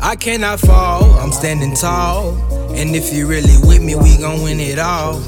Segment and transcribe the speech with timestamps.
[0.00, 2.36] I cannot fall, I'm standing tall.
[2.76, 5.20] And if you really with me, we gon' win it all.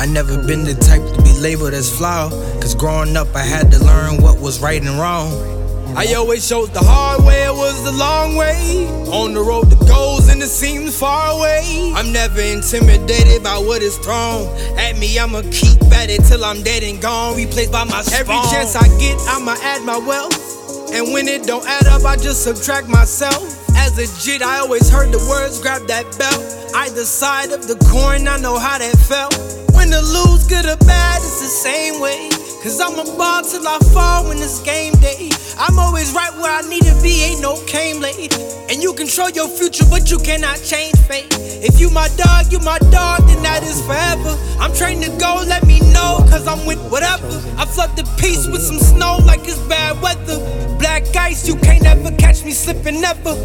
[0.00, 2.32] I never been the type to be labeled as flawed.
[2.62, 5.59] Cause growing up, I had to learn what was right and wrong.
[5.96, 8.86] I always chose the hard way, it was the long way.
[9.10, 11.92] On the road to goals, and it seems far away.
[11.94, 14.46] I'm never intimidated by what is thrown
[14.78, 15.18] at me.
[15.18, 18.86] I'ma keep at it till I'm dead and gone, replaced by my Every chance I
[18.98, 20.92] get, I'ma add my wealth.
[20.92, 23.42] And when it don't add up, I just subtract myself.
[23.76, 26.74] As a jit, I always heard the words, grab that belt.
[26.74, 29.34] Either side of the coin, I know how that felt.
[29.74, 32.28] When the lose, good or bad, it's the same way.
[32.62, 35.30] Cause I'm a ball till I fall when it's game day.
[35.60, 38.32] I'm always right where I need to be, ain't no came late.
[38.70, 41.26] And you control your future, but you cannot change fate.
[41.36, 44.40] If you my dog, you my dog, then that is forever.
[44.58, 47.28] I'm trained to go, let me know, cause I'm with whatever.
[47.58, 50.38] I flood the piece with some snow like it's bad weather.
[50.78, 53.36] Black ice, you can't ever catch me slipping, never.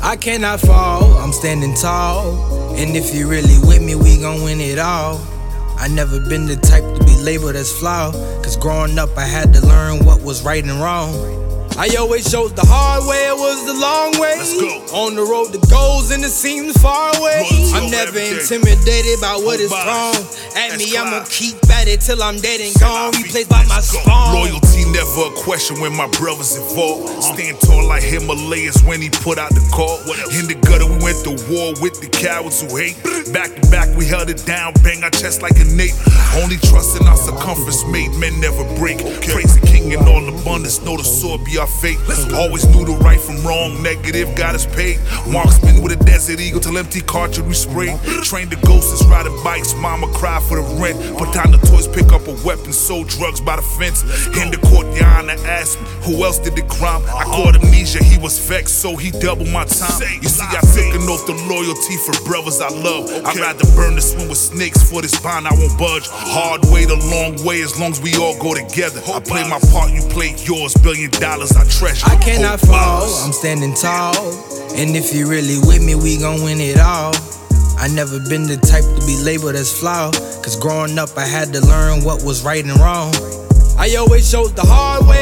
[0.00, 2.76] I cannot fall, I'm standing tall.
[2.76, 5.20] And if you really with me, we gon' win it all.
[5.82, 8.14] I never been the type to be labeled as flawed.
[8.44, 11.10] Cause growing up, I had to learn what was right and wrong.
[11.76, 14.38] I always chose the hard way, it was the long way.
[14.38, 14.70] Let's go.
[14.94, 17.42] On the road to goals, and it seems far away.
[17.74, 20.14] I'm never intimidated by what is wrong.
[20.54, 24.38] At me, I'ma keep at it till I'm dead and gone, replaced by my spawn.
[24.38, 27.22] Loyalty never a question when my brothers involved.
[27.22, 29.98] Stand tall like Himalayas when he put out the call.
[30.32, 32.96] In the gutter, we went to war with the cowards who hate.
[33.32, 35.94] Back to back, we held it down, bang our chest like a Nate.
[36.36, 38.98] Only trust in our circumference made men never break.
[38.98, 41.98] Praise the king in all abundance, know the sword be our fate.
[42.34, 44.98] Always knew the right from wrong, negative got us paid.
[45.28, 47.96] Marksman with a desert eagle till empty cartridge we spray.
[48.22, 50.96] Trained the ghosts riding bikes, mama cry for the rent.
[51.18, 54.02] Put down the toys, pick up a weapon, sold drugs by the fence.
[54.40, 55.11] In the court, Yana
[55.60, 57.02] asked me, who else did the crime?
[57.06, 60.00] I caught amnesia, he was vexed, so he doubled my time.
[60.20, 63.10] You see, I took an oath of loyalty for brothers I love.
[63.26, 66.08] I'd rather burn the swim with snakes for this bond, I won't budge.
[66.08, 69.00] Hard way, the long way, as long as we all go together.
[69.06, 72.06] I play my part, you play yours, billion dollars I treasure.
[72.08, 73.24] I cannot Hope fall, follows.
[73.26, 74.16] I'm standing tall.
[74.74, 77.12] And if you really with me, we gon' win it all.
[77.76, 80.14] I never been the type to be labeled as flawed.
[80.42, 83.12] Cause growing up, I had to learn what was right and wrong.
[83.76, 85.21] I always chose the hard way,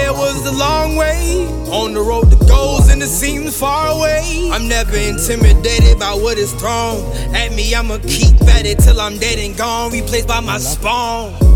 [0.50, 1.46] the long way.
[1.70, 4.48] On the road to goals, and it seems far away.
[4.52, 7.00] I'm never intimidated by what is thrown
[7.34, 7.74] at me.
[7.74, 11.49] I'ma keep at it till I'm dead and gone, replaced by my spawn.